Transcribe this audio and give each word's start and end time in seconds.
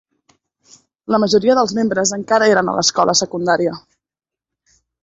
La 1.15 1.19
majoria 1.25 1.57
dels 1.61 1.75
membres 1.81 2.15
encara 2.19 2.51
eren 2.55 2.73
a 2.73 2.77
l'escola 2.79 3.17
secundària. 3.25 3.79